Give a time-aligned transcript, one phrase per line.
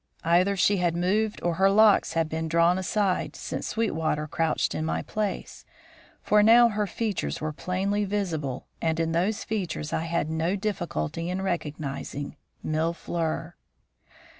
[0.23, 4.83] Either she had moved or her locks had been drawn aside since Sweetwater crouched in
[4.83, 5.63] my place,
[6.23, 11.29] for now her features were plainly visible and in those features I had no difficulty
[11.29, 13.53] in recognising Mille fleurs.